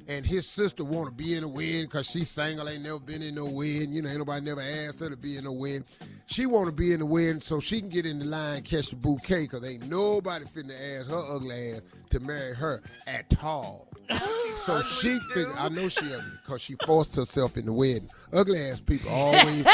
and 0.08 0.24
his 0.24 0.46
sister 0.46 0.84
want 0.84 1.08
to 1.08 1.14
be 1.14 1.34
in 1.34 1.44
a 1.44 1.48
wedding 1.48 1.82
because 1.82 2.06
she's 2.06 2.30
single, 2.30 2.68
ain't 2.68 2.84
never 2.84 3.00
been 3.00 3.22
in 3.22 3.34
no 3.34 3.44
wedding. 3.46 3.92
You 3.92 4.02
know, 4.02 4.08
ain't 4.08 4.18
nobody 4.18 4.44
never 4.44 4.60
asked 4.60 5.00
her 5.00 5.10
to 5.10 5.16
be 5.16 5.36
in 5.36 5.46
a 5.46 5.52
wedding. 5.52 5.84
She 6.28 6.44
want 6.44 6.66
to 6.66 6.72
be 6.74 6.92
in 6.92 6.98
the 6.98 7.06
wedding 7.06 7.38
so 7.38 7.60
she 7.60 7.80
can 7.80 7.88
get 7.88 8.04
in 8.04 8.18
the 8.18 8.24
line 8.24 8.62
catch 8.62 8.90
the 8.90 8.96
bouquet 8.96 9.42
because 9.42 9.64
ain't 9.64 9.88
nobody 9.88 10.44
finna 10.44 10.74
ask 10.98 11.08
her 11.08 11.34
ugly 11.34 11.72
ass 11.72 11.82
to 12.10 12.20
marry 12.20 12.54
her 12.54 12.82
at 13.06 13.32
all. 13.44 13.86
so 14.64 14.82
she 14.82 15.20
figured, 15.32 15.54
I 15.56 15.68
know 15.68 15.88
she 15.88 16.04
ugly 16.06 16.24
because 16.42 16.60
she 16.60 16.74
forced 16.84 17.14
herself 17.14 17.56
in 17.56 17.66
the 17.66 17.72
wedding. 17.72 18.08
Ugly 18.32 18.58
ass 18.60 18.80
people 18.80 19.10
always 19.12 19.64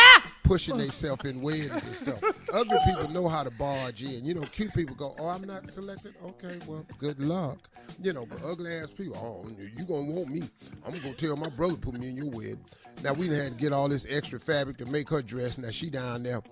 pushing 0.53 0.77
themselves 0.77 1.25
in 1.25 1.41
weddings 1.41 1.71
and 1.71 1.95
stuff. 1.95 2.23
Ugly 2.53 2.79
people 2.85 3.09
know 3.09 3.27
how 3.27 3.43
to 3.43 3.51
barge 3.53 4.03
in. 4.03 4.23
You 4.23 4.35
know, 4.35 4.43
cute 4.53 4.75
people 4.75 4.95
go, 4.95 5.15
oh, 5.19 5.29
I'm 5.29 5.45
not 5.45 5.71
selected? 5.71 6.15
Okay, 6.23 6.59
well, 6.67 6.85
good 6.99 7.19
luck. 7.21 7.71
You 8.03 8.13
know, 8.13 8.27
but 8.27 8.39
ugly 8.45 8.71
ass 8.75 8.91
people, 8.91 9.17
oh, 9.17 9.49
you 9.49 9.85
gonna 9.87 10.03
want 10.03 10.29
me. 10.29 10.43
I'm 10.85 10.93
gonna 10.93 11.15
tell 11.15 11.37
my 11.37 11.49
brother 11.49 11.77
put 11.77 11.95
me 11.95 12.11
in 12.11 12.17
your 12.19 12.29
wedding. 12.29 12.61
Now 13.03 13.15
we 13.15 13.29
had 13.29 13.53
to 13.53 13.59
get 13.59 13.73
all 13.73 13.89
this 13.89 14.07
extra 14.11 14.39
fabric 14.39 14.77
to 14.77 14.85
make 14.85 15.09
her 15.09 15.23
dress. 15.23 15.57
Now 15.57 15.71
she 15.71 15.89
down 15.89 16.23
there 16.23 16.43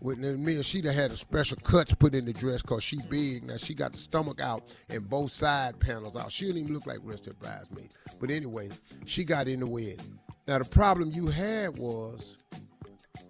with 0.00 0.18
me 0.18 0.56
and 0.56 0.66
she 0.66 0.82
done 0.82 0.94
had 0.94 1.10
a 1.10 1.16
special 1.16 1.56
cuts 1.56 1.94
put 1.94 2.14
in 2.14 2.26
the 2.26 2.34
dress 2.34 2.60
cause 2.60 2.84
she 2.84 2.98
big. 3.08 3.44
Now 3.44 3.56
she 3.56 3.72
got 3.72 3.94
the 3.94 3.98
stomach 3.98 4.38
out 4.38 4.64
and 4.90 5.08
both 5.08 5.32
side 5.32 5.80
panels 5.80 6.14
out. 6.14 6.30
She 6.30 6.44
didn't 6.44 6.60
even 6.64 6.74
look 6.74 6.86
like 6.86 6.98
rested 7.02 7.38
bridesmaid. 7.38 7.88
But 8.20 8.30
anyway, 8.30 8.68
she 9.06 9.24
got 9.24 9.48
in 9.48 9.60
the 9.60 9.66
wedding. 9.66 10.18
Now 10.46 10.58
the 10.58 10.66
problem 10.66 11.10
you 11.10 11.28
had 11.28 11.78
was 11.78 12.36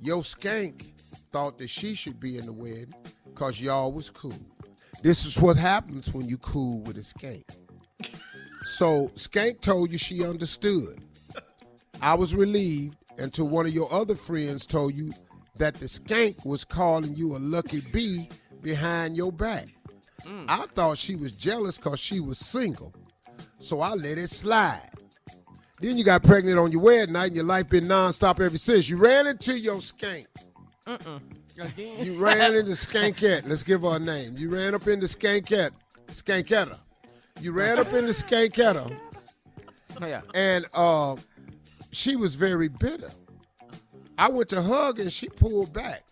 your 0.01 0.23
skank 0.23 0.93
thought 1.33 1.59
that 1.59 1.69
she 1.69 1.95
should 1.95 2.21
be 2.21 2.39
in 2.39 2.47
the 2.47 2.53
wedding 2.53 2.95
cause 3.35 3.61
y'all 3.61 3.93
was 3.93 4.11
cool. 4.11 4.35
This 5.03 5.27
is 5.27 5.39
what 5.39 5.57
happens 5.57 6.13
when 6.13 6.29
you 6.29 6.39
cool 6.39 6.81
with 6.81 6.97
a 6.97 7.01
skank. 7.01 7.45
So 8.67 9.09
Skank 9.15 9.61
told 9.61 9.93
you 9.93 9.99
she 9.99 10.25
understood. 10.25 11.01
I 12.03 12.15
was 12.15 12.35
relieved 12.35 12.97
until 13.17 13.49
one 13.49 13.65
of 13.65 13.73
your 13.73 13.91
other 13.93 14.17
friends 14.17 14.67
told 14.67 14.95
you 14.95 15.13
that 15.57 15.75
the 15.75 15.87
skank 15.87 16.45
was 16.45 16.65
calling 16.65 17.15
you 17.15 17.37
a 17.37 17.39
lucky 17.39 17.81
bee 17.93 18.29
behind 18.63 19.17
your 19.17 19.33
back. 19.33 19.69
Mm. 20.25 20.47
I 20.49 20.67
thought 20.67 20.99
she 20.99 21.15
was 21.15 21.33
jealous 21.33 21.79
because 21.79 22.01
she 22.01 22.19
was 22.21 22.39
single, 22.39 22.93
so 23.59 23.81
I 23.81 23.95
let 23.95 24.19
it 24.19 24.31
slide. 24.31 24.91
Then 25.81 25.99
you 25.99 26.05
got 26.05 26.23
pregnant 26.23 26.59
on 26.59 26.73
your 26.73 26.81
wedding 26.81 27.13
night 27.13 27.27
and 27.27 27.37
your 27.37 27.45
life 27.45 27.69
been 27.69 27.85
nonstop 27.85 28.41
ever 28.41 28.57
since. 28.57 28.89
You 28.89 28.97
ran 28.97 29.27
into 29.27 29.59
your 29.59 29.77
skank. 29.77 30.27
Uh-uh. 30.87 31.19
You 31.77 32.19
ran 32.19 32.55
into 32.55 32.71
Skankette. 32.73 33.49
Let's 33.49 33.63
give 33.63 33.83
her 33.83 33.97
a 33.97 33.99
name. 33.99 34.37
You 34.37 34.51
ran 34.51 34.75
up 34.75 34.87
into 34.87 35.07
Skankette. 35.07 35.71
Skanketta. 36.09 36.79
You 37.41 37.53
ran 37.53 37.79
up 37.79 37.93
into 37.93 38.13
Skanketta. 38.13 38.95
Oh, 40.01 40.07
yeah. 40.07 40.21
And 40.35 40.67
uh, 40.75 41.17
she 41.93 42.17
was 42.17 42.35
very 42.35 42.69
bitter. 42.69 43.11
I 44.19 44.29
went 44.31 44.49
to 44.51 44.63
hug 44.63 45.01
and 45.01 45.13
she 45.13 45.29
pulled 45.29 45.73
back. 45.73 46.05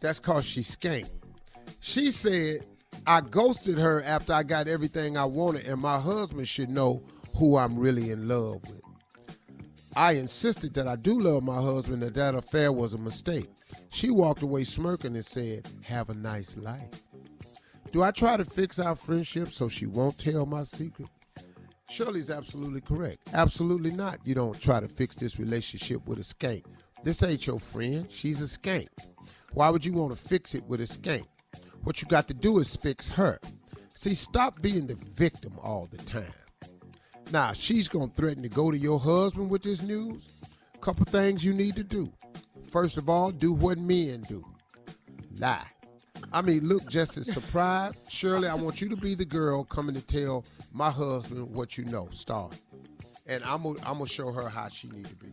That's 0.00 0.18
cause 0.18 0.44
she 0.44 0.60
skanked. 0.60 1.10
She 1.80 2.10
said, 2.10 2.64
I 3.06 3.20
ghosted 3.20 3.78
her 3.78 4.02
after 4.02 4.32
I 4.32 4.42
got 4.42 4.68
everything 4.68 5.16
I 5.16 5.24
wanted, 5.24 5.66
and 5.66 5.80
my 5.80 5.98
husband 5.98 6.46
should 6.46 6.68
know 6.70 7.02
who 7.36 7.56
I'm 7.56 7.78
really 7.78 8.10
in 8.10 8.28
love 8.28 8.62
with. 8.68 8.80
I 9.94 10.12
insisted 10.12 10.72
that 10.74 10.88
I 10.88 10.96
do 10.96 11.18
love 11.18 11.42
my 11.42 11.60
husband, 11.60 12.02
that 12.02 12.14
that 12.14 12.34
affair 12.34 12.72
was 12.72 12.94
a 12.94 12.98
mistake. 12.98 13.50
She 13.90 14.10
walked 14.10 14.42
away 14.42 14.64
smirking 14.64 15.14
and 15.14 15.24
said, 15.24 15.68
Have 15.82 16.08
a 16.08 16.14
nice 16.14 16.56
life. 16.56 17.02
Do 17.90 18.02
I 18.02 18.10
try 18.10 18.38
to 18.38 18.44
fix 18.44 18.78
our 18.78 18.96
friendship 18.96 19.48
so 19.48 19.68
she 19.68 19.84
won't 19.84 20.18
tell 20.18 20.46
my 20.46 20.62
secret? 20.62 21.08
Shirley's 21.90 22.30
absolutely 22.30 22.80
correct. 22.80 23.28
Absolutely 23.34 23.90
not. 23.90 24.18
You 24.24 24.34
don't 24.34 24.58
try 24.58 24.80
to 24.80 24.88
fix 24.88 25.14
this 25.14 25.38
relationship 25.38 26.06
with 26.06 26.18
a 26.18 26.22
skank. 26.22 26.64
This 27.04 27.22
ain't 27.22 27.46
your 27.46 27.60
friend. 27.60 28.06
She's 28.08 28.40
a 28.40 28.58
skank. 28.58 28.88
Why 29.52 29.68
would 29.68 29.84
you 29.84 29.92
want 29.92 30.16
to 30.16 30.28
fix 30.28 30.54
it 30.54 30.64
with 30.64 30.80
a 30.80 30.84
skank? 30.84 31.26
What 31.82 32.00
you 32.00 32.08
got 32.08 32.28
to 32.28 32.34
do 32.34 32.60
is 32.60 32.74
fix 32.74 33.10
her. 33.10 33.38
See, 33.94 34.14
stop 34.14 34.62
being 34.62 34.86
the 34.86 34.94
victim 34.94 35.52
all 35.62 35.86
the 35.90 35.98
time. 35.98 36.32
Now, 37.32 37.54
she's 37.54 37.88
going 37.88 38.10
to 38.10 38.14
threaten 38.14 38.42
to 38.42 38.50
go 38.50 38.70
to 38.70 38.76
your 38.76 39.00
husband 39.00 39.48
with 39.48 39.62
this 39.62 39.80
news. 39.80 40.28
Couple 40.82 41.06
things 41.06 41.42
you 41.42 41.54
need 41.54 41.74
to 41.76 41.82
do. 41.82 42.12
First 42.70 42.98
of 42.98 43.08
all, 43.08 43.30
do 43.30 43.54
what 43.54 43.78
men 43.78 44.20
do 44.28 44.44
lie. 45.38 45.66
I 46.30 46.42
mean, 46.42 46.68
look 46.68 46.86
just 46.88 47.16
as 47.16 47.32
surprised. 47.32 47.96
Shirley, 48.10 48.48
I 48.48 48.54
want 48.54 48.80
you 48.80 48.88
to 48.90 48.96
be 48.96 49.14
the 49.14 49.24
girl 49.24 49.64
coming 49.64 49.94
to 49.94 50.02
tell 50.02 50.44
my 50.72 50.90
husband 50.90 51.54
what 51.54 51.78
you 51.78 51.84
know. 51.86 52.08
Start. 52.10 52.60
And 53.26 53.42
I'm 53.44 53.62
gonna 53.62 53.78
I'm 53.86 54.04
show 54.04 54.30
her 54.30 54.48
how 54.48 54.68
she 54.68 54.88
need 54.88 55.06
to 55.06 55.16
be. 55.16 55.32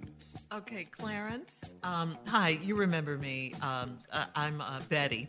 Okay, 0.54 0.86
Clarence. 0.86 1.52
Um, 1.84 2.18
hi, 2.28 2.60
you 2.64 2.76
remember 2.76 3.18
me? 3.18 3.54
Um, 3.62 3.98
uh, 4.12 4.26
I'm 4.36 4.62
uh, 4.62 4.80
Betty, 4.90 5.28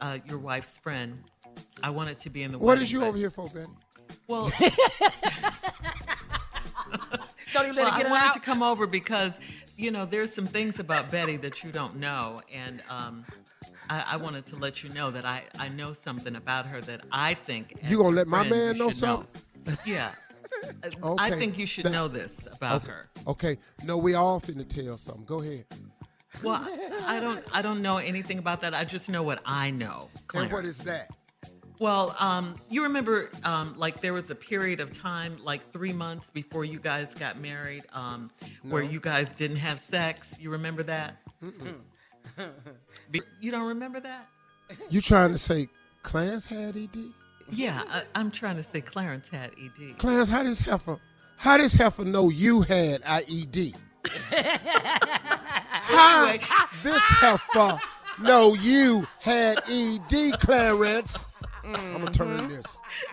uh, 0.00 0.18
your 0.26 0.38
wife's 0.38 0.76
friend. 0.78 1.22
I 1.82 1.90
wanted 1.90 2.18
to 2.20 2.30
be 2.30 2.42
in 2.42 2.52
the. 2.52 2.58
What 2.58 2.66
wedding, 2.66 2.84
is 2.84 2.92
you 2.92 3.04
over 3.04 3.16
here 3.16 3.30
for, 3.30 3.48
Betty? 3.48 3.70
Well, 4.26 4.52
don't 7.62 7.72
even 7.72 7.84
let 7.84 7.92
well, 7.92 8.00
it 8.00 8.02
get 8.02 8.06
I 8.06 8.10
wanted 8.10 8.26
out. 8.26 8.34
to 8.34 8.40
come 8.40 8.62
over 8.62 8.86
because 8.86 9.32
you 9.76 9.90
know 9.90 10.04
there's 10.04 10.32
some 10.32 10.46
things 10.46 10.78
about 10.78 11.10
Betty 11.10 11.36
that 11.38 11.62
you 11.64 11.72
don't 11.72 11.96
know, 11.96 12.42
and 12.52 12.82
um, 12.88 13.24
I, 13.88 14.04
I, 14.12 14.16
wanted 14.16 14.46
to 14.46 14.56
let 14.56 14.82
you 14.82 14.90
know 14.90 15.10
that 15.10 15.24
I, 15.24 15.42
I 15.58 15.68
know 15.68 15.92
something 15.92 16.36
about 16.36 16.66
her 16.66 16.80
that 16.82 17.02
I 17.10 17.34
think 17.34 17.74
you 17.88 17.98
gonna 17.98 18.16
let 18.16 18.28
my 18.28 18.48
man 18.48 18.78
know 18.78 18.90
something. 18.90 19.26
Know. 19.66 19.74
Yeah. 19.84 20.10
okay. 20.84 21.22
I 21.22 21.30
think 21.30 21.58
you 21.58 21.66
should 21.66 21.90
know 21.90 22.08
this 22.08 22.32
about 22.52 22.82
okay. 22.82 22.90
her. 22.90 23.08
Okay. 23.26 23.58
No, 23.84 23.96
we 23.96 24.14
all 24.14 24.40
finna 24.40 24.68
tell 24.68 24.96
something. 24.96 25.24
Go 25.24 25.42
ahead. 25.42 25.64
Well, 26.42 26.66
I 27.06 27.20
don't 27.20 27.44
I 27.52 27.62
don't 27.62 27.82
know 27.82 27.98
anything 27.98 28.38
about 28.38 28.60
that. 28.62 28.74
I 28.74 28.84
just 28.84 29.08
know 29.08 29.22
what 29.22 29.40
I 29.44 29.70
know. 29.70 30.08
And 30.34 30.50
what 30.52 30.64
is 30.64 30.78
that? 30.78 31.10
Well, 31.80 32.14
um, 32.18 32.54
you 32.68 32.82
remember, 32.82 33.30
um, 33.42 33.74
like 33.78 34.02
there 34.02 34.12
was 34.12 34.28
a 34.28 34.34
period 34.34 34.80
of 34.80 34.96
time, 34.96 35.38
like 35.42 35.72
three 35.72 35.94
months 35.94 36.28
before 36.28 36.66
you 36.66 36.78
guys 36.78 37.06
got 37.18 37.40
married, 37.40 37.84
um, 37.94 38.30
no. 38.62 38.74
where 38.74 38.82
you 38.82 39.00
guys 39.00 39.28
didn't 39.34 39.56
have 39.56 39.80
sex. 39.80 40.34
You 40.38 40.50
remember 40.50 40.82
that? 40.82 41.16
you 43.40 43.50
don't 43.50 43.66
remember 43.66 43.98
that? 44.00 44.28
You 44.90 45.00
trying 45.00 45.32
to 45.32 45.38
say 45.38 45.68
Clarence 46.02 46.44
had 46.44 46.76
ED? 46.76 46.98
Yeah, 47.50 47.82
I, 47.88 48.02
I'm 48.14 48.30
trying 48.30 48.56
to 48.56 48.62
say 48.62 48.82
Clarence 48.82 49.26
had 49.30 49.52
ED. 49.52 49.96
Clarence, 49.96 50.28
how 50.28 50.42
does 50.42 50.60
heifer, 50.60 50.98
how 51.38 51.56
does 51.56 51.72
heifer 51.72 52.04
know 52.04 52.28
you 52.28 52.60
had 52.60 53.02
IED? 53.04 53.74
how 55.64 56.36
this 56.82 56.98
heifer 56.98 57.78
know 58.20 58.52
you 58.52 59.06
had 59.18 59.62
ED, 59.66 60.38
Clarence? 60.40 61.24
I'm 61.64 61.72
gonna 61.72 61.98
mm-hmm. 61.98 62.06
turn 62.12 62.38
in 62.38 62.48
this. 62.48 62.66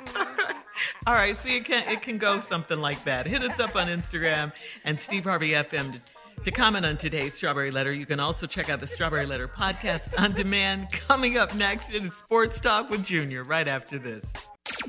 Mm-hmm. 0.06 0.58
All 1.08 1.14
right, 1.14 1.38
see, 1.40 1.58
it 1.58 1.66
can 1.66 1.88
it 1.90 2.02
can 2.02 2.18
go 2.18 2.40
something 2.42 2.80
like 2.80 3.04
that. 3.04 3.26
Hit 3.26 3.44
us 3.44 3.60
up 3.60 3.76
on 3.76 3.88
Instagram 3.88 4.52
and 4.84 5.00
Steve 5.00 5.24
Harvey 5.24 5.52
FM 5.52 5.94
to, 5.94 6.02
to 6.44 6.52
comment 6.52 6.86
on 6.86 6.98
today's 6.98 7.34
Strawberry 7.34 7.72
Letter. 7.72 7.92
You 7.92 8.06
can 8.06 8.20
also 8.20 8.48
check 8.48 8.70
out 8.70 8.80
the 8.80 8.88
Strawberry 8.88 9.26
Letter 9.26 9.48
podcast 9.48 10.18
on 10.18 10.34
demand. 10.34 10.92
Coming 10.92 11.38
up 11.38 11.56
next, 11.56 11.92
it 11.92 12.04
is 12.04 12.14
Sports 12.14 12.60
Talk 12.60 12.90
with 12.90 13.06
Junior. 13.06 13.44
Right 13.44 13.68
after 13.68 13.98
this, 13.98 14.26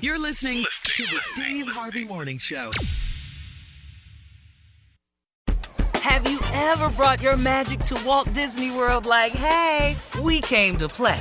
You're 0.01 0.19
listening 0.19 0.65
to 0.85 1.03
the 1.05 1.21
Steve 1.35 1.69
Harvey 1.69 2.05
Morning 2.05 2.39
Show. 2.39 2.71
Have 6.09 6.31
you 6.31 6.41
ever 6.53 6.89
brought 6.91 7.23
your 7.23 7.37
magic 7.37 7.81
to 7.81 8.01
Walt 8.07 8.33
Disney 8.33 8.71
World 8.71 9.05
like, 9.05 9.33
hey, 9.33 9.95
we 10.23 10.41
came 10.41 10.77
to 10.79 10.89
play? 10.89 11.21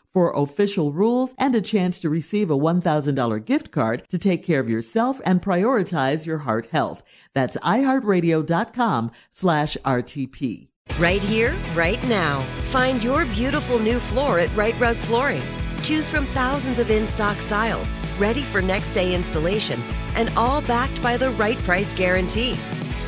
for 0.13 0.31
official 0.33 0.91
rules 0.91 1.33
and 1.37 1.55
a 1.55 1.61
chance 1.61 1.99
to 1.99 2.09
receive 2.09 2.49
a 2.51 2.57
$1,000 2.57 3.45
gift 3.45 3.71
card 3.71 4.03
to 4.09 4.17
take 4.17 4.43
care 4.43 4.59
of 4.59 4.69
yourself 4.69 5.21
and 5.25 5.41
prioritize 5.41 6.25
your 6.25 6.39
heart 6.39 6.67
health. 6.67 7.01
That's 7.33 7.57
iHeartRadio.com 7.57 9.11
slash 9.31 9.77
RTP. 9.85 10.67
Right 10.99 11.23
here, 11.23 11.55
right 11.73 12.03
now. 12.07 12.41
Find 12.71 13.03
your 13.03 13.25
beautiful 13.25 13.79
new 13.79 13.99
floor 13.99 14.39
at 14.39 14.53
Rite 14.55 14.79
Rug 14.79 14.97
Flooring. 14.97 15.43
Choose 15.83 16.09
from 16.09 16.25
thousands 16.27 16.79
of 16.79 16.91
in 16.91 17.07
stock 17.07 17.37
styles, 17.37 17.91
ready 18.19 18.41
for 18.41 18.61
next 18.61 18.91
day 18.91 19.15
installation, 19.15 19.81
and 20.15 20.29
all 20.37 20.61
backed 20.61 21.01
by 21.01 21.17
the 21.17 21.31
right 21.31 21.57
price 21.59 21.93
guarantee. 21.93 22.57